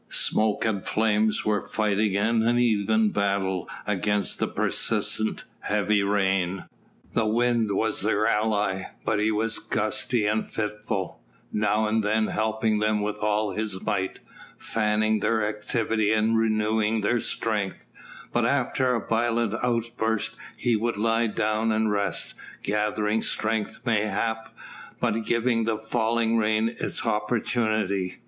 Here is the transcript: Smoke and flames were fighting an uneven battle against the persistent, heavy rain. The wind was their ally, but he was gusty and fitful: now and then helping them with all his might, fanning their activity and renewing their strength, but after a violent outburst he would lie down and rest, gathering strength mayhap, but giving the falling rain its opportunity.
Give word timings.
Smoke 0.09 0.65
and 0.65 0.83
flames 0.83 1.45
were 1.45 1.61
fighting 1.61 2.17
an 2.17 2.41
uneven 2.41 3.09
battle 3.09 3.69
against 3.85 4.39
the 4.39 4.47
persistent, 4.47 5.43
heavy 5.59 6.01
rain. 6.01 6.63
The 7.13 7.27
wind 7.27 7.73
was 7.75 8.01
their 8.01 8.25
ally, 8.25 8.85
but 9.05 9.19
he 9.19 9.29
was 9.29 9.59
gusty 9.59 10.25
and 10.25 10.47
fitful: 10.47 11.19
now 11.53 11.85
and 11.87 12.03
then 12.03 12.25
helping 12.25 12.79
them 12.79 13.01
with 13.01 13.17
all 13.21 13.51
his 13.51 13.79
might, 13.79 14.17
fanning 14.57 15.19
their 15.19 15.45
activity 15.47 16.11
and 16.13 16.35
renewing 16.35 17.01
their 17.01 17.21
strength, 17.21 17.85
but 18.33 18.43
after 18.43 18.95
a 18.95 19.07
violent 19.07 19.53
outburst 19.61 20.35
he 20.57 20.75
would 20.75 20.97
lie 20.97 21.27
down 21.27 21.71
and 21.71 21.91
rest, 21.91 22.33
gathering 22.63 23.21
strength 23.21 23.81
mayhap, 23.85 24.51
but 24.99 25.25
giving 25.27 25.65
the 25.65 25.77
falling 25.77 26.37
rain 26.37 26.69
its 26.79 27.05
opportunity. 27.05 28.17